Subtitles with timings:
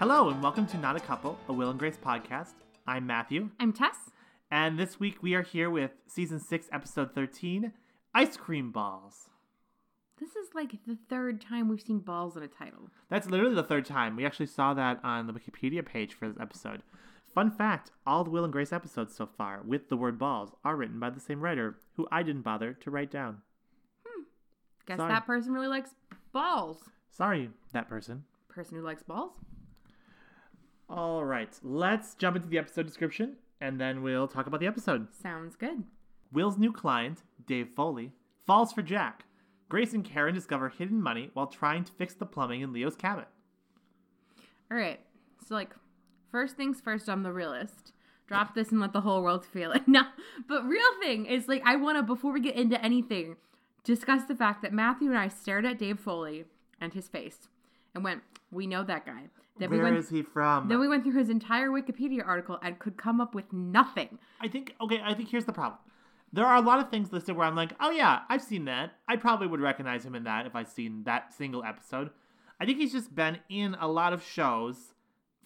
[0.00, 2.54] Hello, and welcome to Not a Couple, a Will and Grace podcast.
[2.86, 3.96] I'm Matthew, I'm Tess.
[4.50, 7.74] and this week we are here with season 6, episode 13
[8.14, 9.28] Ice Cream Balls.
[10.18, 12.88] This is like the third time we've seen balls in a title.
[13.10, 14.16] That's literally the third time.
[14.16, 16.82] We actually saw that on the Wikipedia page for this episode.
[17.34, 20.76] Fun fact all the Will and Grace episodes so far with the word balls are
[20.76, 23.42] written by the same writer, who I didn't bother to write down.
[24.06, 24.22] Hmm.
[24.86, 25.12] Guess Sorry.
[25.12, 25.90] that person really likes
[26.32, 26.78] balls.
[27.10, 28.24] Sorry, that person.
[28.48, 29.32] Person who likes balls?
[30.90, 35.06] All right, let's jump into the episode description and then we'll talk about the episode.
[35.22, 35.84] Sounds good.
[36.32, 38.10] Will's new client, Dave Foley,
[38.44, 39.24] falls for Jack.
[39.68, 43.26] Grace and Karen discover hidden money while trying to fix the plumbing in Leo's cabin.
[44.68, 44.98] All right.
[45.46, 45.76] So, like,
[46.32, 47.92] first things first, I'm the realist.
[48.26, 49.82] Drop this and let the whole world feel it.
[49.86, 50.02] No,
[50.48, 53.36] but real thing is, like, I want to, before we get into anything,
[53.84, 56.46] discuss the fact that Matthew and I stared at Dave Foley
[56.80, 57.48] and his face
[57.94, 59.24] and went, We know that guy.
[59.58, 60.16] Then Where we is went.
[60.16, 60.68] he from?
[60.68, 64.18] Then we went through his entire Wikipedia article and could come up with nothing.
[64.40, 65.78] I think okay, I think here's the problem.
[66.32, 68.92] There are a lot of things listed where I'm like, oh yeah, I've seen that.
[69.08, 72.10] I probably would recognize him in that if I'd seen that single episode.
[72.60, 74.94] I think he's just been in a lot of shows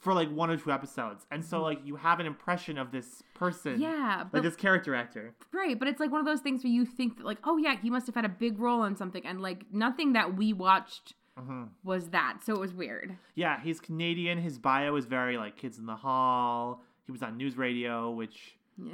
[0.05, 1.27] for like one or two episodes.
[1.31, 1.63] And so mm.
[1.63, 3.81] like you have an impression of this person.
[3.81, 5.35] Yeah, Like this character actor.
[5.53, 7.77] Right, but it's like one of those things where you think that, like, oh yeah,
[7.81, 11.15] he must have had a big role in something, and like nothing that we watched
[11.39, 13.17] hmm was that, so it was weird.
[13.35, 14.39] Yeah, he's Canadian.
[14.39, 16.83] His bio is very like Kids in the Hall.
[17.07, 18.93] He was on news radio, which Yeah,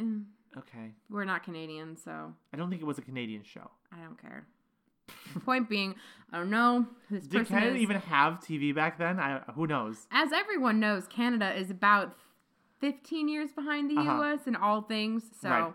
[0.59, 0.93] okay.
[1.09, 3.71] we're not Canadian, so I don't think it was a Canadian show.
[3.93, 4.47] I don't care.
[5.45, 5.95] Point being,
[6.33, 6.87] I don't know.
[7.11, 9.19] This Did person Canada is, even have TV back then?
[9.21, 10.07] I, who knows?
[10.11, 12.15] as everyone knows, Canada is about
[12.81, 14.19] fifteen years behind the Uh-huh.
[14.23, 14.47] U.S.
[14.47, 15.25] in all things.
[15.43, 15.73] So, Right.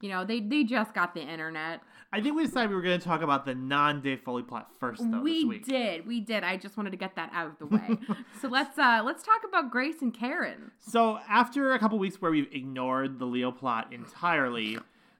[0.00, 1.80] you know, they they just got the internet.
[2.12, 5.08] I think we decided we were going to talk about the non-Dave Foley plot first,
[5.08, 5.20] though.
[5.20, 5.66] we this week.
[5.66, 6.42] did, we did.
[6.42, 7.98] I just wanted to get that out of the way.
[8.42, 10.72] so let's uh let's talk about Grace and Karen.
[10.78, 14.78] So after a couple weeks where we've ignored the Leo plot entirely,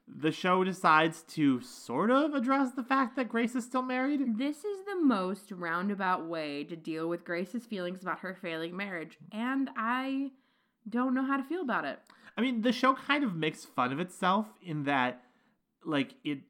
[0.08, 4.38] the show decides to sort of address the fact that Grace is still married.
[4.38, 9.18] This is the most roundabout way to deal with Grace's feelings about her failing marriage,
[9.30, 10.32] and I
[10.88, 12.00] don't know how to feel about it.
[12.36, 15.22] I mean, the show kind of makes fun of itself in that,
[15.84, 16.40] like, it.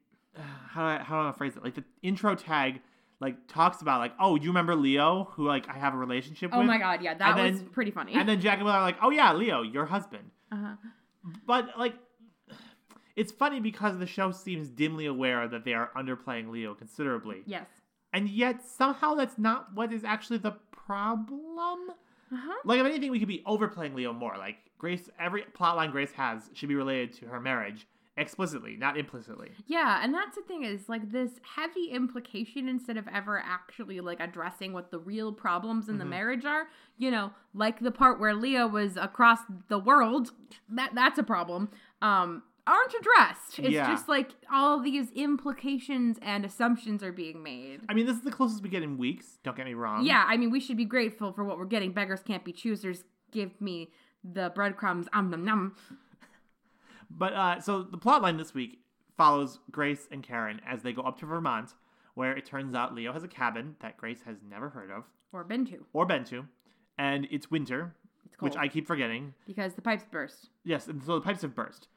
[0.71, 1.63] How do I, how do I phrase it?
[1.65, 2.81] Like the intro tag,
[3.21, 6.51] like talks about like, oh, do you remember Leo, who like I have a relationship
[6.53, 6.65] Oh with?
[6.65, 8.15] Oh my god, yeah, that And was then- pretty funny.
[8.15, 10.31] And then Jack and Will are like, oh yeah, Leo, your husband.
[10.53, 10.77] uh-huh.
[11.47, 11.95] But like,
[13.17, 17.43] it's funny because the show seems dimly aware that they are underplaying Leo considerably.
[17.45, 17.67] Yes.
[18.13, 21.91] And yet somehow that's not what is actually the problem.
[22.33, 22.55] Uh-huh.
[22.65, 24.37] Like if anything, we could be overplaying Leo more.
[24.39, 27.87] Like Grace, every plotline Grace has should be related to her marriage
[28.21, 29.51] explicitly, not implicitly.
[29.67, 34.21] Yeah, and that's the thing is like this heavy implication instead of ever actually like
[34.21, 36.11] addressing what the real problems in the Mhm.
[36.11, 36.69] marriage are.
[36.99, 40.33] You know, like the part where Leo was across the world,
[40.69, 41.71] that that's a problem.
[42.03, 43.59] Um aren't addressed.
[43.59, 43.89] It's Yeah.
[43.91, 47.81] just like all of these implications and assumptions are being made.
[47.89, 49.39] I mean, this is the closest we get in weeks.
[49.43, 50.05] Don't get me wrong.
[50.05, 51.91] Yeah, I mean, we should be grateful for what we're getting.
[51.93, 53.03] Beggars can't be choosers.
[53.33, 53.91] Give me
[54.23, 55.09] the breadcrumbs.
[55.13, 55.75] Um, num, num.
[57.11, 58.79] But uh, so the plotline this week
[59.17, 61.75] follows Grace and Karen as they go up to Vermont,
[62.15, 65.45] where it turns out Leo has a cabin that Grace has never heard of Or
[65.45, 65.85] been to.
[65.93, 66.47] or been to,
[66.99, 67.95] and it's winter,
[68.25, 68.51] It's cold.
[68.53, 69.35] which I keep forgetting.
[69.47, 70.49] because the pipes burst.
[70.65, 71.89] Yes, and so the pipes have burst.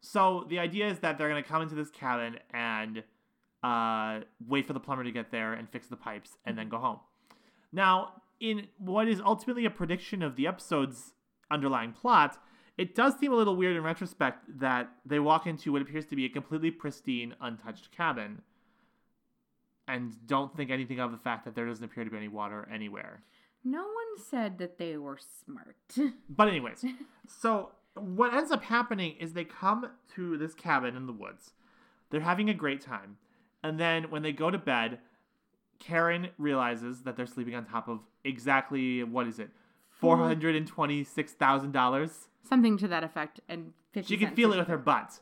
[0.00, 3.04] So the idea is that they're going to come into this cabin and
[3.62, 6.78] uh, wait for the plumber to get there and fix the pipes and then go
[6.78, 6.98] home.
[7.72, 11.12] Now, in what is ultimately a prediction of the episode's
[11.52, 12.36] underlying plot,
[12.82, 16.16] it does seem a little weird in retrospect that they walk into what appears to
[16.16, 18.42] be a completely pristine, untouched cabin
[19.86, 22.68] and don't think anything of the fact that there doesn't appear to be any water
[22.72, 23.22] anywhere.
[23.62, 25.76] No one said that they were smart.
[26.28, 26.84] but, anyways,
[27.28, 31.52] so what ends up happening is they come to this cabin in the woods.
[32.10, 33.16] They're having a great time.
[33.62, 34.98] And then when they go to bed,
[35.78, 39.50] Karen realizes that they're sleeping on top of exactly what is it?
[40.02, 42.26] $426,000?
[42.48, 43.40] Something to that effect.
[43.48, 45.20] And 50 She can feel it with her butt.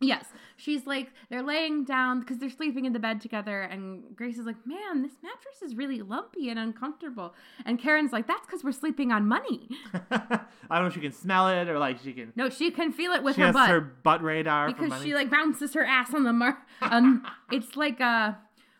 [0.00, 0.24] Yes.
[0.56, 3.62] She's like, they're laying down because they're sleeping in the bed together.
[3.62, 7.34] And Grace is like, man, this mattress is really lumpy and uncomfortable.
[7.64, 9.68] And Karen's like, that's because we're sleeping on money.
[10.10, 10.40] I
[10.70, 12.32] don't know if she can smell it or like she can.
[12.34, 13.68] No, she can feel it with she her has butt.
[13.70, 16.58] her butt radar for because she like bounces her ass on the mar.
[16.82, 18.38] Um, it's like a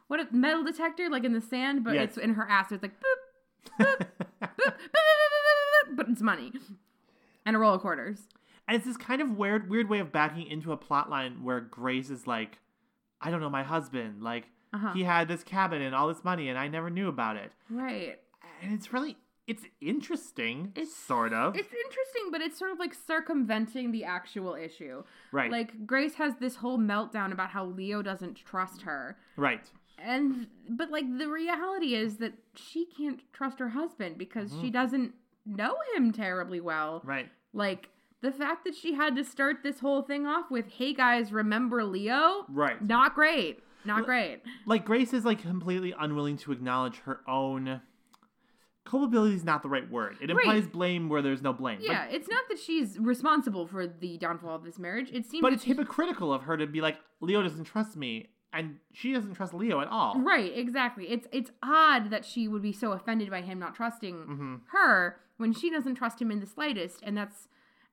[0.09, 2.09] what a metal detector, like in the sand, but Yes.
[2.11, 2.71] it's in her ass.
[2.71, 4.06] So it's like boop, boop, boop,
[4.41, 6.53] boop, boop, boop, boop, boop, but it's money
[7.47, 8.21] and a roll of quarters.
[8.69, 11.61] And it's this kind of weird, weird way of backing into a plot line where
[11.61, 12.59] Grace is like,
[13.21, 14.93] I don't know, my husband, like, Uh-huh.
[14.94, 17.53] he had this cabin and all this money and I never knew about it.
[17.69, 18.19] Right.
[18.62, 19.17] And it's really
[19.49, 21.56] it's interesting, It's- sort of.
[21.56, 25.03] It's interesting, but it's sort of like circumventing the actual issue.
[25.33, 25.50] right.
[25.50, 29.19] Like Grace has this whole meltdown about how Leo doesn't trust her.
[29.37, 29.69] right.
[29.99, 35.15] And but like the reality is that she can't trust her husband because she doesn't
[35.47, 37.03] know him terribly well.
[37.05, 37.29] Right.
[37.53, 37.89] Like
[38.21, 41.85] the fact that she had to start this whole thing off with, "Hey guys, remember
[41.85, 42.81] Leo?" Right.
[42.81, 43.62] Not great.
[43.85, 44.43] Not Well- great.
[44.67, 47.81] Like Grace is like completely unwilling to acknowledge her own
[48.85, 50.17] culpability is not the right word.
[50.21, 50.44] It Right.
[50.44, 51.79] implies blame where there's no blame.
[51.79, 55.11] But- Yeah, it's not that she's responsible for the downfall of this marriage.
[55.12, 58.31] It seems But, it's she- hypocritical of her to be like, Leo doesn't trust me,
[58.52, 60.20] and she doesn't trust Leo at all.
[60.20, 61.08] Right, exactly.
[61.08, 65.20] It's it's odd that she would be so offended by him not trusting hmm her
[65.38, 67.49] when she doesn't trust him in the slightest, and that's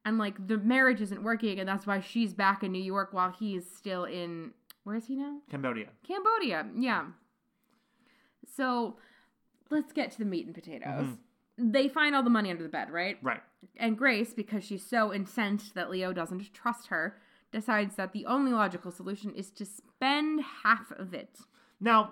[0.06, 3.32] and like the marriage isn't working, and that's why she's back in New York while
[3.32, 4.52] he's still in
[4.84, 5.40] where is he now?
[5.50, 5.88] Cambodia.
[6.08, 6.66] Cambodia.
[6.76, 7.06] Yeah.
[8.56, 8.98] So
[9.70, 11.18] let's get to the meat and potatoes.
[11.58, 13.18] They find all the money under the bed, right?
[13.22, 13.42] Right.
[13.78, 17.18] And Grace, because she's so incensed that Leo doesn't trust her,
[17.52, 21.40] decides that the only logical solution is to spend half of it.
[21.80, 22.12] Now,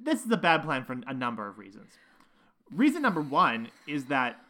[0.00, 1.92] this is a bad plan for a number of reasons.
[2.70, 4.40] Reason number one is that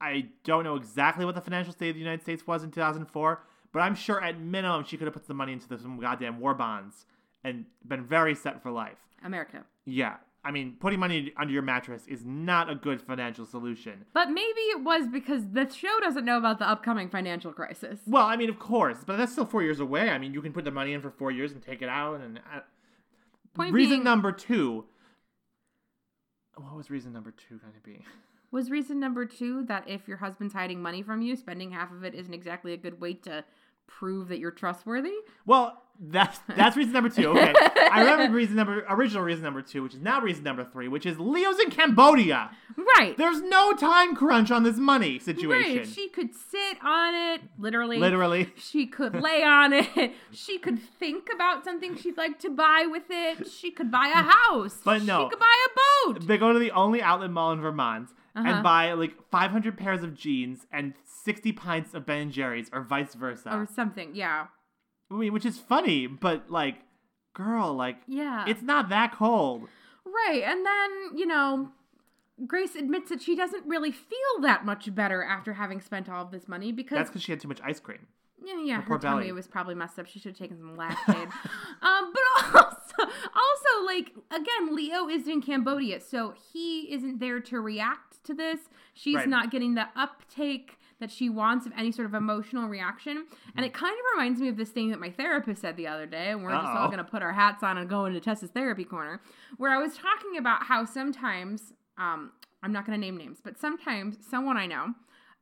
[0.00, 3.40] I don't know exactly what the financial state of the United States was in 2004,
[3.72, 6.54] but I'm sure at minimum she could have put some money into some goddamn war
[6.54, 7.06] bonds
[7.42, 8.98] and been very set for life.
[9.24, 9.64] America.
[9.84, 10.16] Yeah.
[10.44, 14.04] I mean, putting money under your mattress is not a good financial solution.
[14.14, 17.98] But maybe it was because the show doesn't know about the upcoming financial crisis.
[18.06, 20.10] Well, I mean, of course, but that's still four years away.
[20.10, 22.20] I mean, you can put the money in for four years and take it out.
[22.20, 22.60] And uh,
[23.54, 24.84] Point reason being- number two.
[26.54, 28.04] What was reason number two going to be?
[28.50, 32.02] Was reason number two that if your husband's hiding money from you, spending half of
[32.04, 33.44] it isn't exactly a good way to
[33.88, 35.14] prove that you're trustworthy?
[35.44, 37.30] Well, that's that's reason number two.
[37.30, 37.52] Okay,
[37.90, 41.04] I remember reason number original reason number two, which is now reason number three, which
[41.04, 42.50] is Leo's in Cambodia.
[42.76, 43.16] Right.
[43.16, 45.78] There's no time crunch on this money situation.
[45.78, 45.88] Right.
[45.88, 47.98] She could sit on it, literally.
[47.98, 48.52] Literally.
[48.56, 50.12] She could lay on it.
[50.30, 53.50] She could think about something she'd like to buy with it.
[53.50, 54.30] She could buy a mm.
[54.30, 54.78] house.
[54.84, 55.24] But no.
[55.24, 56.26] She could buy a boat.
[56.26, 58.48] They go to the only outlet mall in Vermont Uh-huh.
[58.48, 60.94] and buy like 500 pairs of jeans and
[61.24, 63.50] 60 pints of Ben and Jerry's, or vice versa.
[63.54, 64.14] Or something.
[64.14, 64.46] Yeah.
[65.10, 66.76] I mean, which is funny, but like,
[67.34, 68.44] girl, like, Yeah.
[68.46, 69.68] it's not that cold.
[70.04, 70.42] Right.
[70.44, 71.70] And then, you know,
[72.46, 76.30] Grace admits that she doesn't really feel that much better after having spent all of
[76.30, 78.06] this money because That's because she had too much ice cream.
[78.44, 79.32] Yeah, yeah, Her her, tummy belly.
[79.32, 80.06] was probably messed up.
[80.06, 81.32] She should have taken some Lactaid.
[81.82, 87.60] um, but also, also, like again, Leo is in Cambodia, so he isn't there to
[87.60, 88.60] react to this.
[88.94, 89.28] She's Right.
[89.28, 93.26] not getting the uptake that she wants of any sort of emotional reaction.
[93.56, 96.06] And it kind of reminds me of this thing that my therapist said the other
[96.06, 98.50] day, and we're just all going to put our hats on and go into Tess's
[98.50, 99.20] therapy corner,
[99.58, 102.32] where I was talking about how sometimes, um,
[102.64, 104.94] I'm not going to name names, but sometimes someone I know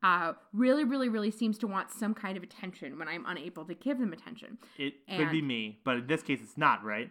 [0.02, 3.74] uh, really, really, really seems to want some kind of attention when I'm unable to
[3.74, 4.58] give them attention.
[4.76, 7.10] It could be me, but in this case, it's not, right?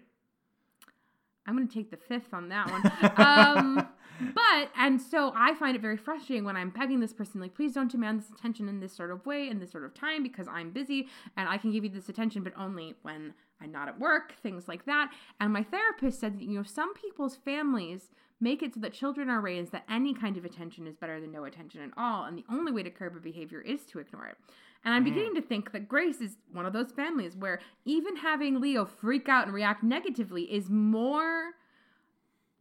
[1.48, 2.84] I'm going to take the fifth on that one.
[3.18, 3.88] um,
[4.34, 7.74] but, and so I find it very frustrating when I'm begging this person, like, please
[7.74, 10.48] don't demand this attention in this sort of way, in this sort of time, because
[10.48, 11.08] I'm busy
[11.38, 14.68] and I can give you this attention, but only when I'm not at work, things
[14.68, 15.12] like that.
[15.40, 19.30] And my therapist said that, you know, some people's families make it so that children
[19.30, 22.26] are raised that any kind of attention is better than no attention at all.
[22.26, 24.38] And the only way to curb a behavior is to ignore it.
[24.84, 25.14] And I'm mm-hmm.
[25.14, 29.30] beginning to think that Grace is one of those families where even having Leo freak
[29.30, 31.52] out and react negatively is more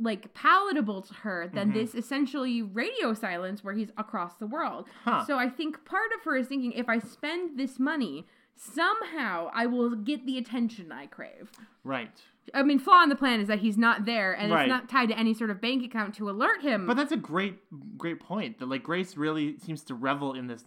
[0.01, 1.75] like palatable to her than Mhm.
[1.75, 4.89] this essentially radio silence where he's across the world.
[5.05, 5.25] Huh.
[5.25, 9.67] So I think part of her is thinking if I spend this money, somehow I
[9.67, 11.51] will get the attention I crave.
[11.85, 12.11] right.
[12.53, 14.63] I mean, flaw in the plan is that he's not there and Right.
[14.65, 16.87] it's not tied to any sort of bank account to alert him.
[16.87, 17.59] But that's a great,
[17.97, 18.59] great point.
[18.59, 20.63] That like Grace really seems to revel in this.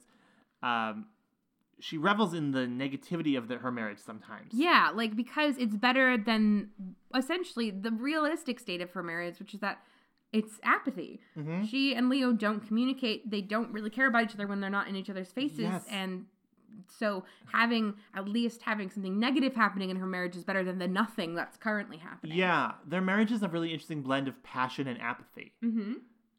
[0.63, 1.05] Um,
[1.79, 4.51] she revels in the negativity of the, her marriage sometimes.
[4.53, 6.69] Yeah, like because it's better than
[7.15, 9.79] essentially the realistic state of her marriage, which is that
[10.33, 11.21] it's apathy.
[11.35, 13.29] hmm She and Leo don't communicate.
[13.29, 15.59] They don't really care about each other when they're not in each other's faces.
[15.59, 15.85] Yes.
[15.89, 16.25] And
[16.99, 20.87] so having at least having something negative happening in her marriage is better than the
[20.87, 22.37] nothing that's currently happening.
[22.37, 25.53] Yeah, their marriage is a really interesting blend of passion and apathy.
[25.63, 25.93] Mm-hmm.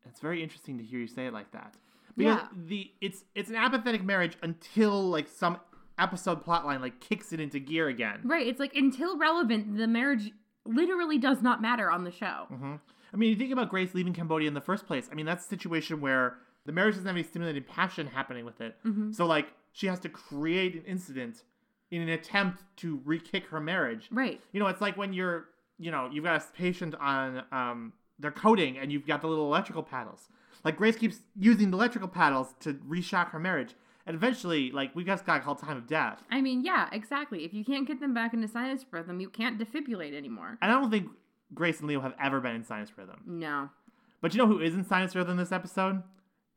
[0.06, 1.74] It's very interesting to hear you say it like that.
[2.18, 2.48] Because Yeah.
[2.66, 5.58] the it's it's an apathetic marriage until like some
[5.98, 8.20] episode plotline like kicks it into gear again.
[8.24, 8.46] Right.
[8.46, 10.32] It's like until relevant, the marriage
[10.66, 12.46] literally does not matter on the show.
[12.52, 12.74] Mm-hmm.
[13.12, 15.08] I mean, you think about Grace leaving Cambodia in the first place.
[15.10, 18.60] I mean, that's a situation where the marriage doesn't have any stimulating passion happening with
[18.60, 18.76] it.
[18.84, 19.12] Mm-hmm.
[19.12, 21.42] So, like, she has to create an incident
[21.90, 24.08] in an attempt to re-kick her marriage.
[24.10, 24.40] Right.
[24.52, 25.46] You know, it's like when you're,
[25.78, 29.46] you know, you've got a patient on um, their coding and you've got the little
[29.46, 30.28] electrical paddles.
[30.64, 33.74] Like Grace keeps using the electrical paddles to reshock her marriage,
[34.06, 36.22] and eventually, like we just got called time of death.
[36.30, 37.44] I mean, yeah, exactly.
[37.44, 40.58] If you can't get them back into sinus rhythm, you can't defibrillate anymore.
[40.60, 41.08] And I don't think
[41.54, 43.20] Grace and Leo have ever been in sinus rhythm.
[43.26, 43.70] No.
[44.20, 46.02] But you know who is in sinus rhythm this episode?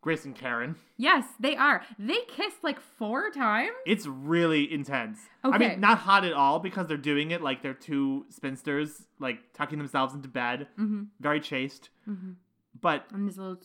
[0.01, 0.75] Grace and Karen.
[0.97, 1.83] Yes, they are.
[1.99, 3.69] They kissed like four times.
[3.85, 5.19] It's really intense.
[5.45, 5.53] Okay.
[5.53, 9.53] I mean, not hot at all because they're doing it like they're two spinsters, like
[9.53, 11.03] tucking themselves into bed, Mm-hmm.
[11.19, 11.89] very chaste.
[12.09, 12.31] Mm-hmm.
[12.79, 13.57] But And this little.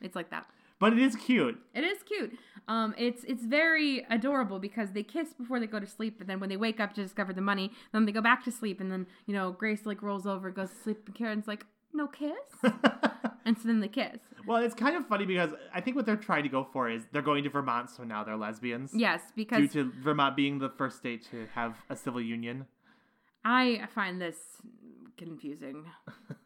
[0.00, 0.46] it's like that.
[0.78, 1.58] but it is cute.
[1.74, 2.32] It is cute.
[2.68, 6.40] Um, it's it's very adorable because they kiss before they go to sleep, but then
[6.40, 8.90] when they wake up to discover the money, then they go back to sleep, and
[8.90, 12.32] then you know Grace like rolls over, goes to sleep, and Karen's like, "No kiss,"
[13.44, 14.18] and so then they kiss.
[14.46, 17.02] well, it's kind of funny because I think what they're trying to go for is
[17.12, 18.92] they're going to Vermont, so now they're lesbians.
[18.94, 22.64] Yes, because Due to Vermont being the first state to have a civil union.
[23.44, 24.38] I find this
[25.18, 25.84] confusing.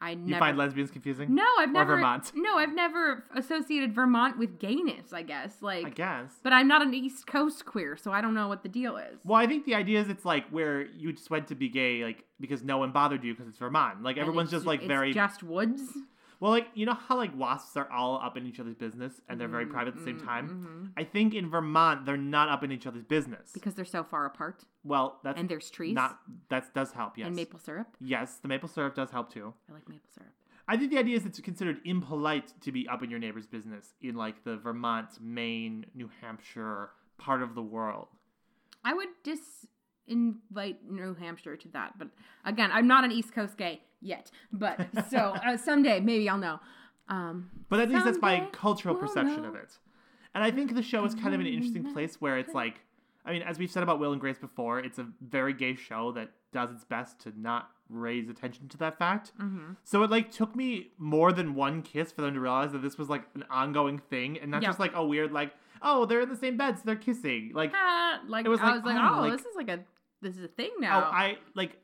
[0.00, 1.34] I never, You find lesbians confusing?
[1.34, 1.94] no, I've never.
[1.94, 2.32] Or Vermont.
[2.34, 5.12] No, I've never associated Vermont with gayness.
[5.12, 6.32] I guess like, I guess.
[6.42, 9.18] but I'm not an East Coast queer, so I don't know what the deal is.
[9.24, 12.04] Well, I think the idea is it's like where you just went to be gay,
[12.04, 14.02] like because no one bothered you because it's Vermont.
[14.02, 15.82] Like And everyone's just like it's very just woods.
[16.44, 19.40] Well, like you know how like wasps are all up in each other's business and
[19.40, 20.92] they're very private at the same time.
[20.94, 21.00] Mhm.
[21.00, 23.50] I think in Vermont they're not up in each other's business.
[23.54, 26.20] because they're so far apart well, that's and there's trees not
[26.50, 27.16] that does help.
[27.16, 27.28] Yes.
[27.28, 27.96] and maple syrup.
[27.98, 29.54] Yes, the maple syrup does help too.
[29.70, 30.32] I like maple syrup.
[30.68, 33.94] I think the idea is it's considered impolite to be up in your neighbor's business
[34.02, 38.08] in like the Vermont, Maine, New Hampshire part of the world.
[38.84, 39.66] I would dis
[40.06, 42.08] invite New Hampshire to that, but
[42.44, 44.30] again, I'm not an East Coast gay yet.
[44.52, 46.60] But so uh, someday maybe I'll know.
[47.08, 49.48] Um, But at least that's my cultural we'll perception know.
[49.50, 49.78] of it.
[50.34, 52.80] And I think the show is kind of an interesting place where it's like,
[53.24, 56.12] I mean, as we've said about Will and Grace before, it's a very gay show
[56.12, 59.32] that does its best to not raise attention to that fact.
[59.40, 59.76] mhm.
[59.84, 62.96] So it like took me more than one kiss for them to realize that this
[62.98, 64.68] was like an ongoing thing and not Yeah.
[64.70, 67.52] just like a weird like, oh, they're in the same bed, so they're kissing.
[67.54, 69.68] Like, Ah, like It was I like, was like, oh, oh, like- this is like
[69.68, 69.80] a
[70.24, 71.00] this is a thing oh, now.
[71.00, 71.14] oh.
[71.14, 71.76] I like,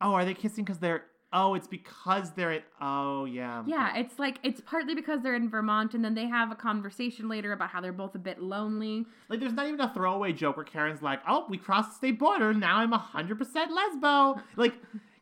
[0.00, 1.04] oh, are they kissing because they're?
[1.30, 2.62] Oh, it's because they're in.
[2.80, 3.62] Oh, yeah.
[3.66, 7.28] yeah, it's like it's partly because they're in Vermont, and then they have a conversation
[7.28, 9.04] later about how they're both a bit lonely.
[9.28, 12.18] Like, there's not even a throwaway joke where Karen's like, "Oh, we crossed the state
[12.18, 12.54] border.
[12.54, 14.74] Now I'm hundred percent lesbo." Like,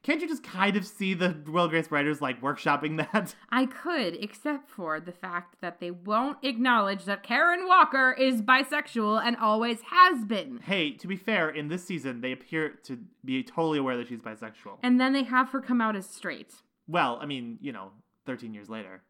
[0.07, 3.35] can't you just kind of see the Will Grace writers like workshopping that?
[3.51, 9.21] I could, except for the fact that they won't acknowledge that Karen Walker is bisexual
[9.21, 10.61] and always has been.
[10.65, 14.21] hey, to be fair, in this season they appear to be totally aware that she's
[14.21, 14.79] bisexual.
[14.81, 16.55] And then they have her come out as straight.
[16.87, 17.91] well, I mean, you know,
[18.27, 19.03] thirteen years later.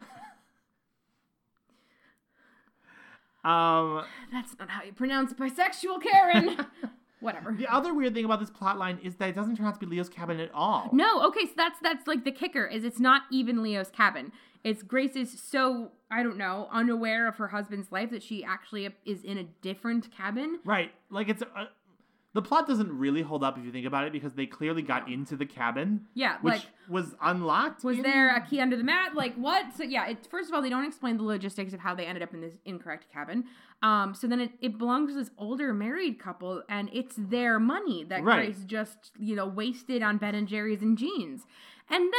[3.44, 6.66] um, That's not how you pronounce bisexual, Karen.
[7.20, 7.52] Whatever.
[7.52, 9.80] the other weird thing about this plot line is that it doesn't turn out to
[9.80, 10.90] be Leo's cabin at all.
[10.92, 14.32] No, okay, so that's that's like the kicker is it's not even Leo's cabin.
[14.64, 18.88] It's Grace is so I don't know unaware of her husband's life that she actually
[19.04, 20.58] is in a different cabin.
[20.64, 20.92] Right.
[21.10, 21.68] Like it's a,
[22.34, 25.10] the plot doesn't really hold up if you think about it because they clearly got
[25.10, 27.84] into the cabin, Yeah, which like was unlocked.
[27.84, 29.14] was in- there a key under the mat?
[29.14, 29.74] Like what?
[29.76, 32.22] So yeah, it first of all they don't explain the logistics of how they ended
[32.22, 33.44] up in this incorrect cabin.
[33.82, 38.04] Um, so then it, it belongs to this older married couple, and it's their money
[38.08, 38.46] that Right.
[38.46, 41.42] Grace just you know wasted on Ben and Jerry's and jeans,
[41.90, 42.12] and then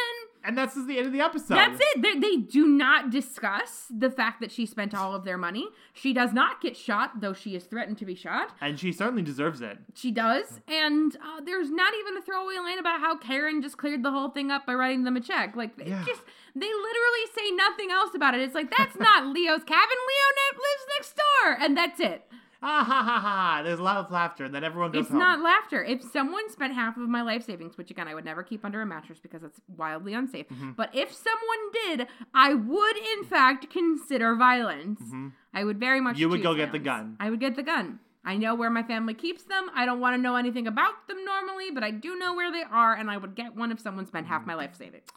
[0.45, 1.55] And that's the end of the episode.
[1.55, 2.01] That's it.
[2.01, 5.67] They, they do not discuss the fact that she spent all of their money.
[5.93, 8.51] She does not get shot, though she is threatened to be shot.
[8.61, 9.77] And she certainly deserves it.
[9.95, 10.59] She does.
[10.67, 14.29] And uh, there's not even a throwaway line about how Karen just cleared the whole
[14.29, 15.55] thing up by writing them a check.
[15.55, 16.03] Like, it Yeah.
[16.05, 16.21] just,
[16.55, 18.41] they literally say nothing else about it.
[18.41, 19.97] It's like, that's not Leo's cabin.
[20.07, 21.57] Leo lives next door.
[21.59, 22.25] And that's it.
[22.61, 23.61] Ah ha ha ha!
[23.63, 25.19] There's a lot of laughter, and then everyone goes It's home.
[25.19, 25.81] not laughter.
[25.83, 28.81] If someone spent half of my life savings, which again I would never keep under
[28.81, 30.71] a mattress because it's wildly unsafe, Mm-hmm.
[30.73, 34.99] but if someone did, I would in fact consider violence.
[35.01, 35.31] Mhm.
[35.53, 36.17] I would very much.
[36.17, 37.15] You would go get the gun.
[37.19, 37.99] I would get the gun.
[38.25, 39.71] I know where my family keeps them.
[39.73, 42.63] I don't want to know anything about them normally, but I do know where they
[42.63, 45.07] are, and I would get one if someone spent half my life savings.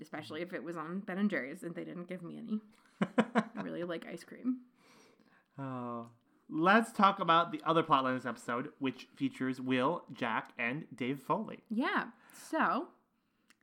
[0.00, 2.60] Especially if it was on Ben and Jerry's and they didn't give me any.
[3.56, 4.58] I really like ice cream.
[5.60, 6.06] Oh.
[6.52, 11.60] Let's talk about the other plotline this episode, which features Will, Jack, and Dave Foley.
[11.68, 12.06] Yeah.
[12.50, 12.88] So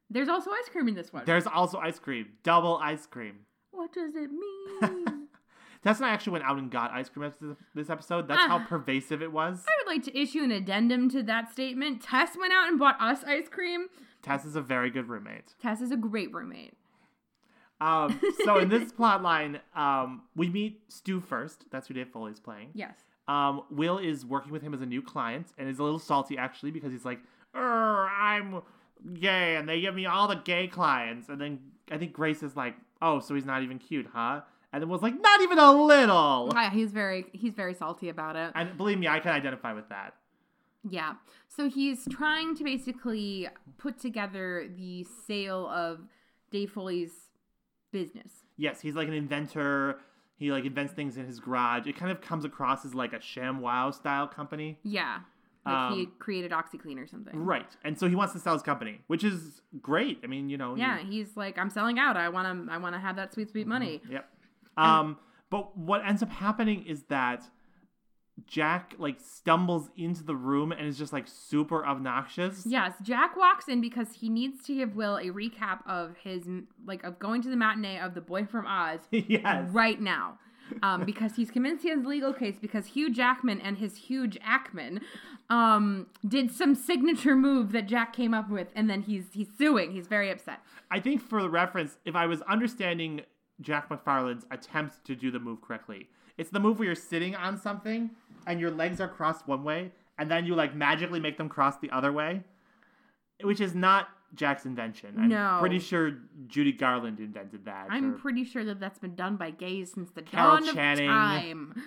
[0.10, 1.24] there's also ice cream in this one.
[1.25, 3.39] There's also ice cream, double ice cream.
[3.72, 5.27] What does it mean?
[5.84, 7.32] Tess and I actually went out and got ice cream
[7.75, 8.27] this episode.
[8.30, 8.66] That's how Ah.
[8.66, 9.66] pervasive it was.
[9.68, 12.01] I would like to issue an addendum to that statement.
[12.01, 13.88] Tess went out and bought us ice cream.
[14.22, 15.56] Tess is a very good roommate.
[15.62, 16.74] Tess is a great roommate.
[17.80, 21.66] Um, so in this plot line, um, we meet Stu first.
[21.72, 22.70] That's who Dave Foley's playing.
[22.74, 22.96] Yes.
[23.28, 26.38] Um, Will is working with him as a new client and is a little salty
[26.38, 27.20] actually because he's like,
[27.54, 28.62] "Er, I'm
[29.14, 31.30] gay and they give me all the gay clients.
[31.30, 31.60] And then
[31.92, 34.42] I think Grace is like, oh, so he's not even cute, huh?
[34.74, 36.52] And it was like, not even a little.
[36.54, 38.52] Yeah, he's very he's very salty about it.
[38.54, 40.14] And believe me, I can identify with that.
[40.90, 41.14] Yeah.
[41.48, 46.02] So he's trying to basically put together the sale of
[46.52, 47.27] Dave Foley's
[47.91, 48.32] business.
[48.58, 50.00] Yes, he's like an inventor.
[50.38, 51.88] He like invents things in his garage.
[51.88, 54.77] It kind of comes across as like a ShamWow style company.
[54.84, 55.20] Yeah.
[55.65, 57.36] Like he Um, created OxiClean or something.
[57.38, 57.75] Right.
[57.84, 60.20] And so he wants to sell his company, which is great.
[60.24, 60.75] I mean, you know.
[60.75, 62.15] Yeah, he's like, I'm selling out.
[62.15, 62.74] I want to.
[62.74, 64.01] I want to have that sweet, sweet money.
[64.10, 64.29] Yep.
[64.77, 65.17] Um,
[65.50, 67.44] but what ends up happening is that
[68.46, 72.63] Jack like stumbles into the room and is just like super obnoxious.
[72.65, 76.44] Yes, Jack walks in because he needs to give Will a recap of his
[76.86, 79.70] like of going to the matinee of The Boy from Oz yes.
[79.72, 80.38] right now.
[80.84, 84.38] Um, because he's convinced he has a legal case because Hugh Jackman and his huge
[84.41, 85.01] Ackman
[85.50, 89.94] um, did some signature move that Jack came up with, and then he's he's suing.
[89.94, 90.60] He's very upset.
[90.91, 93.22] I think for the reference, if I was understanding
[93.62, 97.58] Jack McFarland's attempt to do the move correctly, it's the move where you're sitting on
[97.58, 98.12] something
[98.48, 101.77] and your legs are crossed one way, and then you like magically make them cross
[101.77, 102.42] the other way,
[103.44, 105.16] which is not Jack's invention.
[105.20, 105.58] I'm No.
[105.60, 107.88] pretty sure Judy Garland invented that.
[107.89, 111.10] I'm pretty sure that that's been done by gays since the Carol dawn Channing.
[111.10, 111.84] of time.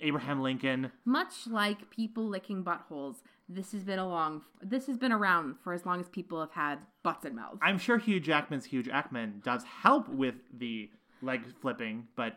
[0.00, 0.92] Abraham Lincoln.
[1.04, 4.42] Much like people licking buttholes, this has been along.
[4.60, 7.58] This has been around for as long as people have had butts and mouths.
[7.62, 10.90] I'm sure Hugh Jackman's Hugh Jackman does help with the
[11.22, 12.34] leg flipping, but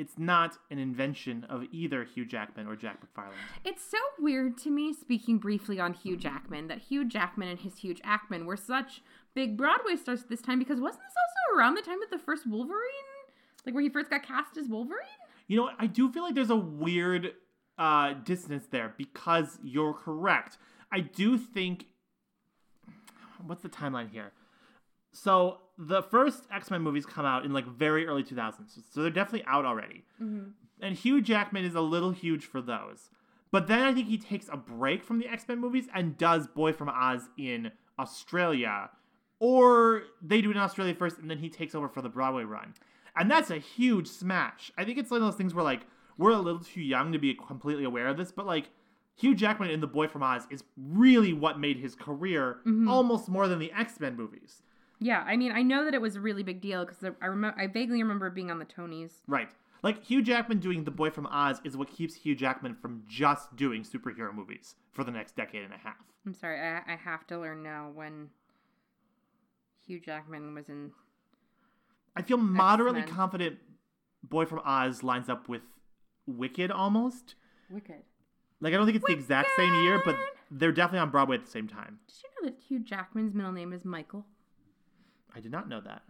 [0.00, 3.34] it's not an invention of either Hugh Jackman or Jack McFarland.
[3.66, 7.76] It's so weird to me, speaking briefly on Hugh Jackman, that Hugh Jackman and his
[7.76, 9.02] Hugh Jackman were such
[9.34, 12.18] big Broadway stars at this time because wasn't this also around the time of the
[12.18, 12.80] first Wolverine?
[13.66, 15.04] Like where he first got cast as Wolverine?
[15.48, 15.74] You know, what?
[15.78, 17.34] I do feel like there's a weird
[17.76, 20.56] uh, dissonance there because you're correct.
[20.90, 21.84] I do think.
[23.46, 24.32] What's the timeline here?
[25.12, 29.10] So the first X Men movies come out in like very early 2000s, so they're
[29.10, 30.04] definitely out already.
[30.20, 30.50] Mm-hmm.
[30.82, 33.10] And Hugh Jackman is a little huge for those.
[33.52, 36.46] But then I think he takes a break from the X Men movies and does
[36.46, 38.90] Boy from Oz in Australia.
[39.40, 42.44] Or they do it in Australia first and then he takes over for the Broadway
[42.44, 42.74] run.
[43.16, 44.70] And that's a huge smash.
[44.78, 45.82] I think it's one of those things where, like,
[46.16, 48.70] we're a little too young to be completely aware of this, but, like,
[49.16, 52.88] Hugh Jackman in The Boy from Oz is really what made his career mm-hmm.
[52.88, 54.62] almost more than the X Men movies.
[55.00, 57.58] Yeah, I mean, I know that it was a really big deal because I remember,
[57.58, 59.12] I vaguely remember being on the Tonys.
[59.26, 59.48] Right.
[59.82, 63.56] Like Hugh Jackman doing The Boy from Oz is what keeps Hugh Jackman from just
[63.56, 65.96] doing superhero movies for the next decade and a half.
[66.26, 68.28] I'm sorry, I, I have to learn now when
[69.86, 70.90] Hugh Jackman was in.
[72.14, 73.16] I feel moderately X-Men.
[73.16, 73.58] confident
[74.22, 75.62] Boy from Oz lines up with
[76.26, 77.36] Wicked almost.
[77.70, 78.02] Wicked.
[78.60, 80.16] Like I don't think it's the exact same year, but
[80.50, 82.00] they're definitely on Broadway at the same time.
[82.06, 84.26] Did you know that Hugh Jackman's middle name is Michael?
[85.34, 86.02] I did not know that.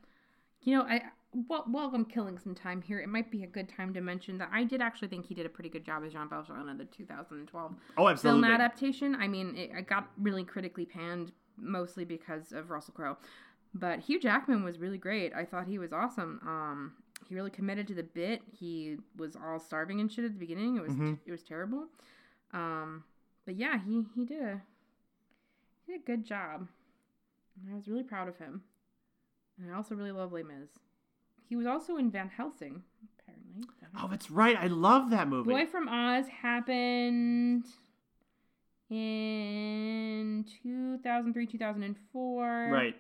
[0.63, 1.03] You know, I
[1.47, 4.37] while, while I'm killing some time here, it might be a good time to mention
[4.39, 6.77] that I did actually think he did a pretty good job as Jean Valjean in
[6.77, 8.43] the 2012 Oh, absolutely.
[8.43, 9.15] film adaptation.
[9.15, 13.17] I mean, it, it got really critically panned, mostly because of Russell Crowe.
[13.75, 15.33] But Hugh Jackman was really great.
[15.33, 16.41] I thought he was awesome.
[16.45, 16.93] Um,
[17.29, 18.43] he really committed to the bit.
[18.51, 20.77] He was all starving and shit at the beginning.
[20.77, 21.19] It was Mhm.
[21.25, 21.87] it was terrible.
[22.53, 23.05] Um,
[23.47, 24.61] but yeah, he he did a
[25.87, 26.67] he did a good job.
[27.71, 28.63] I was really proud of him.
[29.63, 30.71] And I also really love Les Mis.
[31.49, 32.83] He was also in Van Helsing,
[33.19, 33.65] apparently.
[34.01, 34.57] Oh, that's right.
[34.59, 35.51] I love that movie.
[35.51, 37.65] Boy from Oz happened
[38.89, 42.69] in 2003, 2004.
[42.73, 42.97] Right.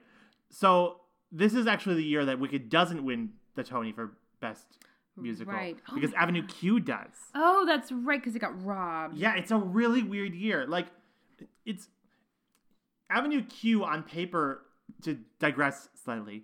[0.50, 1.00] So
[1.32, 4.66] this is actually the year that Wicked doesn't win the Tony for Best
[5.16, 5.76] Musical Right.
[5.88, 6.50] Oh because Avenue God.
[6.50, 7.14] Q does.
[7.34, 9.16] Oh, that's right, because it got robbed.
[9.16, 10.66] Yeah, it's a really weird year.
[10.66, 10.88] Like,
[11.64, 11.88] it's
[13.08, 14.66] Avenue Q on paper.
[15.04, 16.42] To digress slightly,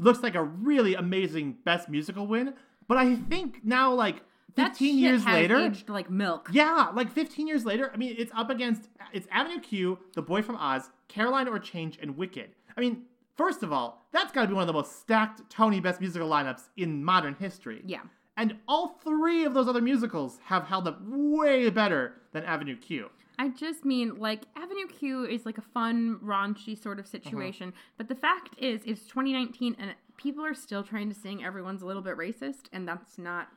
[0.00, 2.54] looks like a really amazing Best Musical win.
[2.88, 4.22] But I think now, like
[4.56, 6.48] That 15 shit years later, aged like milk.
[6.52, 10.42] yeah, like 15 years later, I mean, it's up against it's Avenue Q, The Boy
[10.42, 12.50] from Oz, Caroline or Change, and Wicked.
[12.76, 13.02] I mean,
[13.36, 16.28] first of all, that's got to be one of the most stacked Tony Best Musical
[16.28, 17.82] lineups in modern history.
[17.84, 18.00] Yeah.
[18.36, 23.10] And all three of those other musicals have held up way better than Avenue Q.
[23.40, 27.12] I just mean like Avenue Q is like a fun, raunchy sort of uh-huh.
[27.12, 27.72] situation.
[27.96, 31.86] But the fact is, it's 2019 and people are still trying to sing everyone's a
[31.86, 33.48] little bit racist, and that's not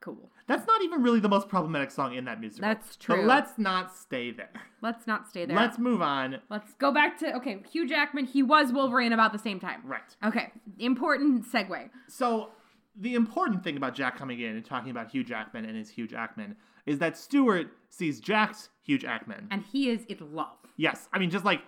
[0.00, 0.30] cool.
[0.46, 2.62] That's not even really the most problematic song in that musical.
[2.62, 3.24] That's But true.
[3.24, 4.52] let's not stay there.
[4.82, 5.56] Let's not stay there.
[5.56, 6.38] Let's move on.
[6.48, 7.60] Let's go back to okay.
[7.72, 9.82] Hugh Jackman, he was Wolverine about the same time.
[9.84, 10.16] Right.
[10.24, 11.90] Okay, important segue.
[12.06, 12.50] So
[12.94, 16.06] the important thing about Jack coming in and talking about Hugh Jackman and his Hugh
[16.06, 16.54] Jackman
[16.86, 19.48] is that Stuart sees Jack's Hugh Jackman.
[19.50, 20.56] And he is in love.
[20.76, 21.62] Yes, I mean just like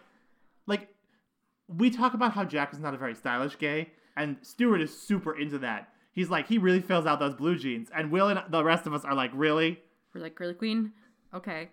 [0.67, 0.89] like
[1.69, 5.39] we talk about how Jack is not a very stylish gay, and Stuart is super
[5.39, 5.89] into that.
[6.13, 8.95] He's like he really fills out those blue jeans, and Will and the rest of
[8.95, 9.81] us are like, really?
[10.15, 10.93] We're like, girly queen?
[11.33, 11.71] Okay.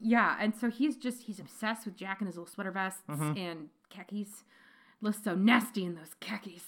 [0.00, 3.68] Yeah, and so he's just he's obsessed with Jack and his little sweater vests and
[3.90, 4.44] khakis.
[5.00, 6.64] Looks so nasty in those khakis.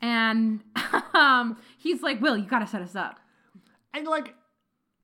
[0.00, 0.60] And
[1.14, 3.18] um, he's like, Will, you gotta set us up.
[3.92, 4.34] And like,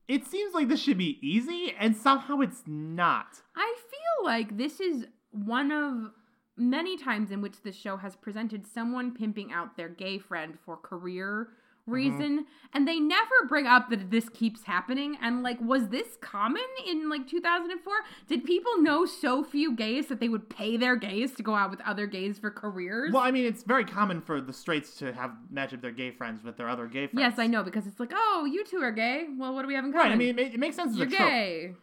[0.07, 3.41] it seems like this should be easy, and somehow it's not.
[3.55, 6.11] I feel like this is one of
[6.57, 10.77] many times in which the show has presented someone pimping out their gay friend for
[10.77, 11.49] career
[11.91, 12.17] Mm-hmm.
[12.17, 16.63] reason and they never bring up that this keeps happening and like was this common
[16.87, 17.93] in like 2004
[18.27, 21.69] did people know so few gays that they would pay their gays to go out
[21.69, 25.11] with other gays for careers Well, I mean, it's very common for the straights to
[25.13, 27.19] have match up their gay friends with their other gay friends.
[27.19, 29.75] yes i know because it's like oh you two are gay well what do we
[29.75, 30.13] have in common Right.
[30.13, 31.73] I mean, it, it makes sense as you're gay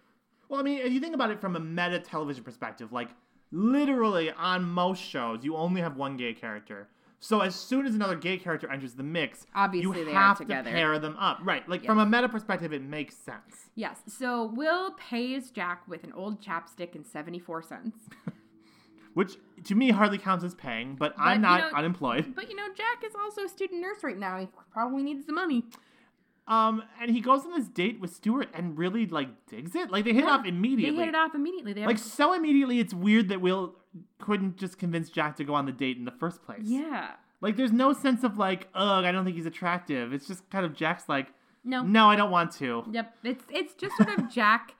[0.48, 3.10] Well, I mean, if you think about it from a meta television perspective, like
[3.52, 6.88] literally on most shows, you only have one gay character.
[7.20, 10.38] So as soon as another gay character enters the mix, Obviously you they are have
[10.38, 11.40] to pair them up.
[11.42, 11.68] Right.
[11.68, 13.70] Like from a meta perspective, it makes sense.
[13.74, 17.96] yes so will pays jack with an old chapstick and 74 cents
[19.14, 22.34] Which to me hardly counts as paying, but, I'm you not know- unemployed.
[22.36, 24.38] But you know, Jack is also a student nurse right now.
[24.38, 25.64] He probably needs the money.
[26.46, 29.90] Um, and he goes on this date with Stuart and really like digs it.
[29.90, 30.96] Like they hit it off immediately.
[30.96, 31.72] They hit it off immediately.
[31.72, 33.74] They Like so immediately, it's weird that Will
[34.18, 36.62] couldn't just convince Jack to go on the date in the first place.
[36.64, 37.12] yeah.
[37.40, 40.12] Like there's no sense of like, ugh, I don't think he's attractive.
[40.12, 41.28] It's just kind of Jack's like,
[41.64, 41.82] No.
[41.84, 42.82] no, I don't want to.
[42.90, 43.14] Yep.
[43.22, 44.74] It's it's just sort of Jack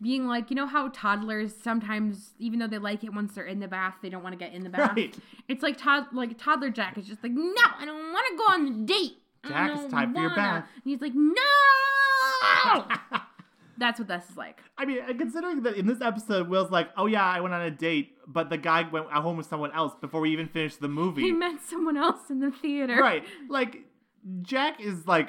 [0.00, 3.60] being like, you know how toddlers sometimes, even though they like it once they're in
[3.60, 4.94] the bath, they don't want to get in the bath.
[4.94, 5.16] Right.
[5.48, 8.44] It's like tod- like toddler Jack is just like, no, I don't want to go
[8.52, 9.12] on the date.
[9.48, 10.64] Jack, it's time for your bath.
[10.74, 11.40] And he's like, no.
[13.78, 14.60] That's what this is like.
[14.76, 17.70] I mean, considering that in this episode, Will's like, oh yeah, I went on a
[17.70, 21.22] date, but the guy went home with someone else before we even finished the movie.
[21.22, 22.96] He met someone else in the theater.
[22.96, 23.24] right.
[23.48, 23.78] Like
[24.42, 25.28] Jack is like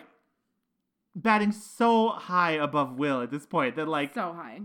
[1.15, 4.62] batting so high above Will at this point that like So high.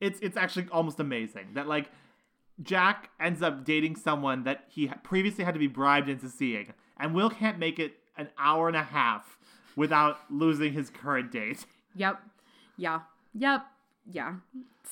[0.00, 1.90] it's it's actually almost amazing that like
[2.62, 7.14] Jack ends up dating someone that he previously had to be bribed into seeing, and
[7.14, 9.38] Will can't make it an hour and a half
[9.76, 11.66] without losing his current date.
[11.94, 12.20] Yep.
[12.76, 13.00] Yeah.
[13.34, 13.62] Yep.
[14.10, 14.36] Yeah.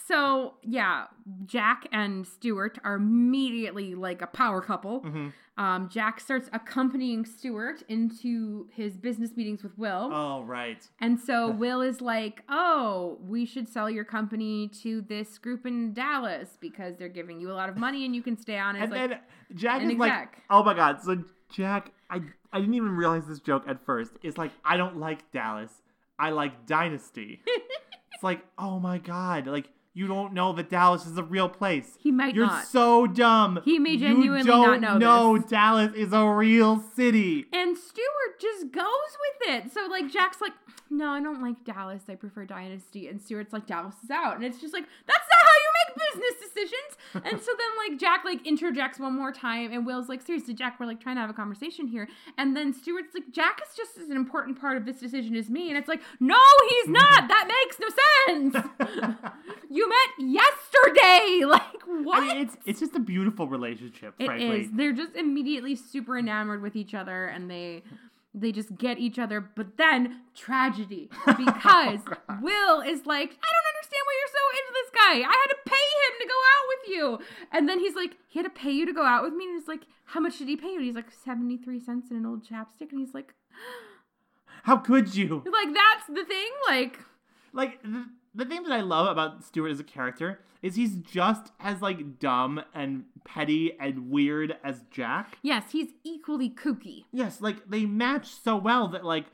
[0.07, 1.07] So, yeah,
[1.47, 5.01] Jack and Stuart are immediately like a power couple.
[5.01, 5.29] Mm-hmm.
[5.59, 10.11] Um, Jack starts accompanying Stuart into his business meetings with Will.
[10.13, 10.87] Oh right.
[11.01, 15.95] And so Will is like, "Oh, we should sell your company to this group in
[15.95, 18.83] Dallas because they're giving you a lot of money and you can stay on." as
[18.83, 19.19] And like, then
[19.55, 21.03] Jack is like, oh my god.
[21.03, 22.21] So Jack, I
[22.53, 24.13] I didn't even realize this joke at first.
[24.23, 25.73] It's like I don't like Dallas.
[26.19, 27.41] I like Dynasty.
[28.17, 29.69] it's like oh my god, like.
[29.99, 31.97] You don't know that Dallas is a real place.
[31.99, 32.67] He might You're not.
[32.67, 33.63] so dumb.
[33.65, 37.47] He may You genuinely not don't know No, Dallas is a real city.
[37.51, 39.73] And Stuart just goes with it.
[39.73, 40.53] So like Jack's like,
[40.91, 42.03] no, I don't like Dallas.
[42.11, 43.09] I prefer Dynasty.
[43.09, 44.37] And Stuart's like, Dallas is out.
[44.37, 45.27] And it's just like, that's
[45.89, 47.25] not how you make business decisions.
[47.33, 50.79] and so then like Jack like interjects one more time and Will's like, seriously, Jack,
[50.81, 52.09] we're like trying to have a conversation here.
[52.39, 55.49] And then Stuart's like, Jack is just as an important part of this decision as
[55.49, 55.69] me.
[55.69, 57.29] And it's like, no, he's not.
[57.29, 57.89] That makes no
[58.27, 58.67] sense.
[59.71, 61.43] you met yesterday.
[61.47, 62.19] Like what?
[62.23, 64.27] I mean, it's it's just a beautiful relationship, It is.
[64.27, 64.69] frankly.
[64.73, 67.83] They're just immediately super enamored with each other and they
[68.37, 72.01] they just get each other, but then tragedy oh, because
[72.43, 75.15] Will is like, I don't understand why you're so into this guy.
[75.29, 77.19] I had to pay him to go out with you.
[77.53, 79.47] And then he's like, he had to pay you to go out with me.
[79.47, 80.77] And he's like, how much did he pay you?
[80.77, 82.91] And he's like, 73 cents in an old chapstick.
[82.93, 83.35] And he's like,
[84.65, 85.43] How could you?
[85.47, 86.51] like, that's the thing?
[86.69, 86.99] Like,
[87.53, 87.81] Like
[88.37, 92.19] the, thing that I love about Stuart as a character is he's just as like
[92.19, 95.39] dumb and petty and weird as Jack.
[95.43, 97.05] yes, he's equally kooky.
[97.13, 99.27] Yes, like they match so well that like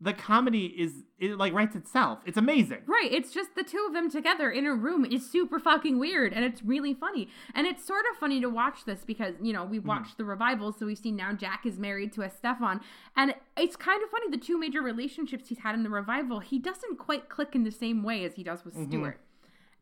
[0.00, 2.18] the comedy is it like writes itself.
[2.26, 2.82] It's amazing.
[2.86, 6.34] Right, it's just the two of them together in a room is super fucking weird
[6.34, 7.28] and it's really funny.
[7.54, 10.72] And it's sort of funny to watch this because, you know, we watched the revival,
[10.72, 12.82] so we've seen now Jack is married to a Stefan.
[13.16, 16.58] And it's kind of funny the two major relationships he's had in the revival, he
[16.58, 19.18] doesn't quite click in the same way as he does with Stuart.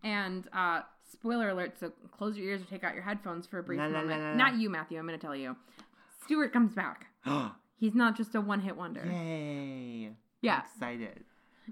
[0.04, 3.62] And uh spoiler alert, so close your ears or take out your headphones for a
[3.62, 4.36] brief moment.
[4.36, 5.56] Not you, Matthew, I'm gonna tell you.
[6.22, 7.06] Stuart comes back.
[7.76, 9.04] He's not just a one-hit wonder.
[9.04, 10.10] Yay.
[10.42, 10.62] Yeah.
[10.62, 11.24] Excited.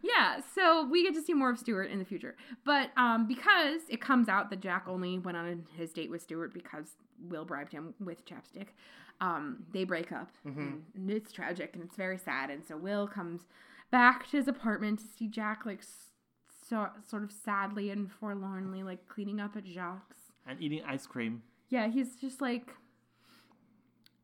[0.03, 2.35] Yeah, so we get to see more of Stuart in the future.
[2.65, 6.55] But um, because it comes out that Jack only went on his date with Stuart
[6.55, 6.97] because
[7.29, 8.69] Will bribed him with chapstick,
[9.21, 10.31] um, they break up.
[10.95, 12.49] And it's tragic and it's very sad.
[12.51, 13.43] And so Will comes
[13.91, 15.83] back to his apartment to see Jack, like,
[16.69, 20.15] so, sort of sadly and forlornly, like, cleaning up at Jacques.
[20.47, 21.43] And eating ice cream.
[21.69, 22.75] yeah, he's just like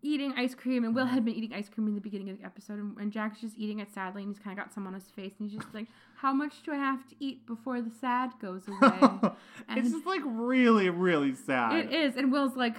[0.03, 2.45] eating ice cream, and Will had been eating ice cream in the beginning of the
[2.45, 4.95] episode, and, and Jack's just eating it sadly, and he's kind of got some on
[4.95, 7.91] his face, and he's just like, "How much do I have to eat before the
[8.01, 9.31] sad goes away?"
[9.71, 11.85] it's just like really, really sad.
[11.87, 12.77] it is, and Will's like,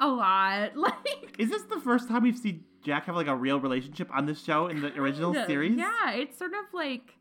[0.00, 3.58] "A lot." Like, Is this the first time we've seen Jack have like a real
[3.60, 5.46] relationship on this show in the original kinda.
[5.46, 5.76] series?
[5.78, 7.14] Yeah, it's sort of like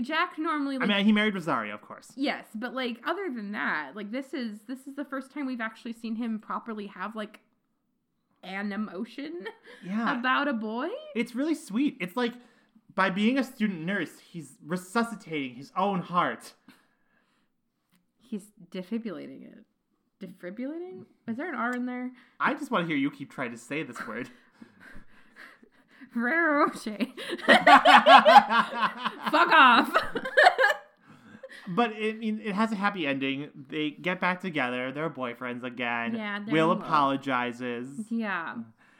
[0.00, 0.78] Jack normally.
[0.78, 2.12] Like, I mean, he married Rosario, of course.
[2.16, 5.60] Yes, but like other than that, like this is this is the first time we've
[5.60, 7.40] actually seen him properly have like
[8.44, 9.46] an emotion
[9.84, 10.18] Yeah.
[10.18, 10.88] about a boy.
[11.14, 11.96] It's really sweet.
[12.00, 12.32] It's like
[12.94, 16.54] by being a student nurse, he's resuscitating his own heart.
[18.20, 19.64] He's defibrillating it.
[20.20, 21.04] Defibrillating?
[21.28, 22.12] Is there an R in there?
[22.40, 24.28] I just want to hear you keep trying to say this word.
[26.12, 26.96] Ferrero Rocher.
[27.46, 27.66] Fuck
[29.52, 29.92] off.
[31.68, 33.50] But it, I mean, it has a happy ending.
[33.68, 34.92] They get back together.
[34.92, 36.14] They're boyfriends again.
[36.14, 38.06] Yeah, Will apologizes.
[38.10, 38.56] yeah,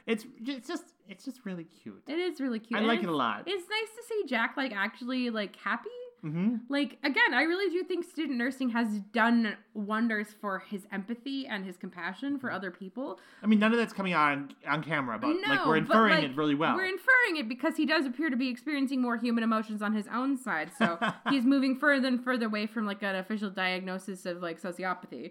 [0.07, 2.03] It's it's just it's just really cute.
[2.07, 2.77] it is really cute.
[2.77, 3.43] I And like it a lot.
[3.47, 5.91] It's nice to see Jack like actually like happy
[6.25, 11.47] hmm like again i really do think student nursing has done wonders for his empathy
[11.47, 15.19] and his compassion for other people I mean, none of that's coming on on camera,
[15.19, 16.77] but like we're inferring like, it really well.
[16.77, 20.09] we're inferring it because he does appear to be experiencing more human emotions on his
[20.09, 24.41] own side so he's moving further and further away from like an official diagnosis of
[24.41, 25.31] like sociopathy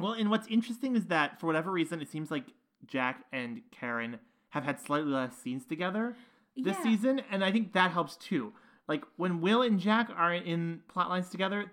[0.00, 2.46] Well, and what's interesting is that for whatever reason, it seems like
[2.86, 4.18] Jack and Karen
[4.50, 6.16] have had slightly less scenes together
[6.56, 6.82] this Yeah.
[6.82, 8.52] season, and I think that helps too.
[8.88, 11.70] Like when Will and Jack are in plot lines together,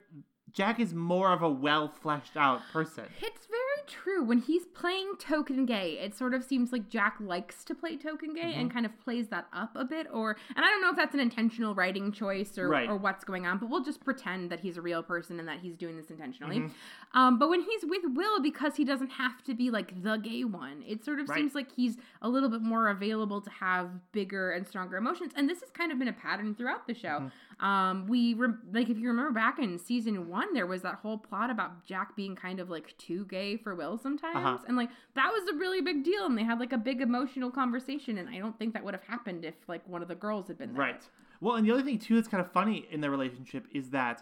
[0.51, 3.05] Jack is more of a well fleshed out person.
[3.21, 3.47] It's
[3.89, 4.23] true.
[4.23, 8.33] When he's playing token gay, it sort of seems like Jack likes to play token
[8.33, 8.59] gay Mm-hmm.
[8.61, 10.07] and kind of plays that up a bit.
[10.13, 12.87] Or, and I don't know if that's an intentional writing choice or, Right.
[12.87, 15.59] or what's going on, but we'll just pretend that he's a real person and that
[15.59, 16.59] he's doing this intentionally.
[16.59, 17.17] Mm-hmm.
[17.19, 20.43] Um, but when he's with Will, because he doesn't have to be like the gay
[20.43, 21.37] one, it sort of Right.
[21.37, 25.33] seems like he's a little bit more available to have bigger and stronger emotions.
[25.35, 27.07] And this has kind of been a pattern throughout the show.
[27.19, 27.65] Mm-hmm.
[27.65, 31.17] Um, we re- like if you remember back in season one, there was that whole
[31.17, 34.57] plot about Jack being kind of like too gay for Will sometimes, Uh-huh.
[34.67, 37.49] and like that was a really big deal, and they had like a big emotional
[37.49, 38.17] conversation.
[38.19, 40.57] And I don't think that would have happened if like one of the girls had
[40.57, 40.81] been there.
[40.87, 41.03] Right.
[41.41, 44.21] Well, and the other thing too that's kind of funny in their relationship is that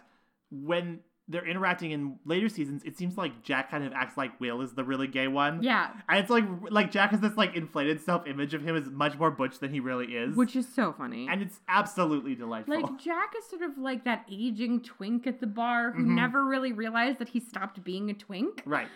[0.50, 4.62] when they're interacting in later seasons, it seems like Jack kind of acts like Will
[4.62, 5.62] is the really gay one.
[5.62, 8.86] Yeah, And it's like like Jack has this like inflated self image of him as
[8.88, 10.36] much more butch than he really is.
[10.36, 11.28] which is so funny.
[11.28, 12.80] and it's absolutely delightful.
[12.80, 16.14] Like Jack is sort of like that aging twink at the bar who Mhm.
[16.14, 18.62] never really realized that he stopped being a twink.
[18.64, 18.88] right.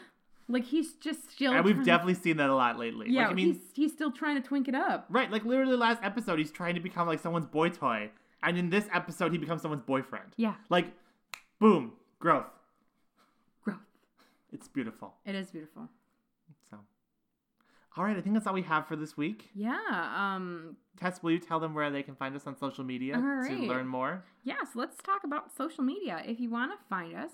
[0.48, 1.52] Like he's just still.
[1.52, 3.06] And we've definitely seen that a lot lately.
[3.08, 5.06] Yeah, like, I mean, he's he's still trying to twink it up.
[5.08, 8.10] right, like literally last episode he's trying to become like someone's boy toy.
[8.42, 10.32] And in this episode he becomes someone's boyfriend.
[10.36, 10.86] Yeah, Like
[11.60, 12.46] boom, growth.
[13.64, 13.78] growth.
[14.52, 15.14] It's beautiful.
[15.24, 15.88] It is beautiful.
[16.68, 16.78] So
[17.96, 19.50] all right, I think that's all we have for this week.
[19.54, 19.78] Yeah.
[20.34, 20.76] Um.
[20.98, 23.54] Tess, will you tell them where they can find us on social media All to
[23.66, 24.24] learn more?
[24.44, 26.22] Yes, let's talk about social media.
[26.26, 27.32] If you want to find us,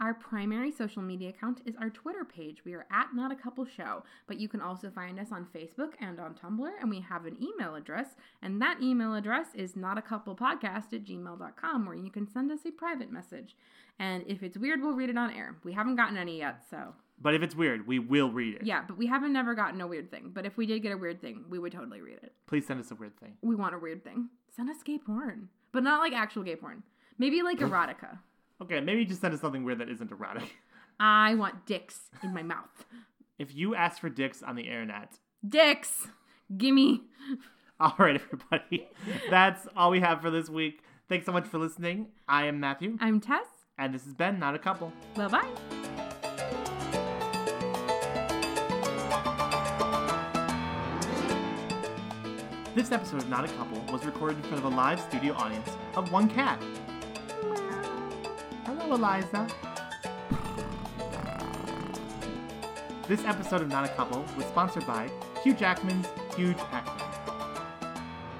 [0.00, 2.64] our primary social media account is our Twitter page.
[2.64, 5.92] We are at Not a Couple Show, but you can also find us on Facebook
[6.00, 8.08] and on Tumblr, and we have an email address,
[8.40, 13.12] and that email address is notacouplepodcast at gmail.com, where you can send us a private
[13.12, 13.56] message.
[13.98, 15.56] And if it's weird, we'll read it on air.
[15.64, 18.62] We haven't gotten any yet, so But if it's weird, we will read it.
[18.64, 20.30] yeah, but we haven't never gotten a weird thing.
[20.32, 22.32] But if we did get a weird thing, we would totally read it.
[22.46, 23.34] Please send us a weird thing.
[23.42, 24.30] We want a weird thing.
[24.56, 26.82] Send us gay porn, but not like actual gay porn.
[27.18, 28.20] Maybe like erotica.
[28.62, 30.56] Okay, maybe just send us something weird that isn't erotic.
[30.98, 32.84] I want dicks in my mouth.
[33.38, 36.08] If you ask for dicks on the internet, Dicks!
[36.56, 37.02] Gimme.
[37.80, 38.88] all right, everybody,
[39.30, 40.82] that's all we have for this week.
[41.08, 42.08] Thanks so much for listening.
[42.28, 43.46] I am Matthew, I'm Tess.
[43.78, 44.92] and this has been Not a Couple.
[45.14, 45.48] Bye bye.
[52.74, 55.68] This episode of Not a Couple was recorded in front of a live studio audience
[55.96, 56.62] of one cat.
[58.92, 59.46] Eliza.
[63.08, 65.10] This episode of Not a Couple was sponsored by
[65.42, 67.96] Hugh Jackman's Huge Pac-Man.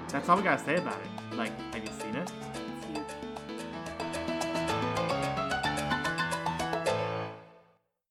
[0.08, 1.36] That's all we gotta say about it.
[1.36, 2.30] Like, have you seen it?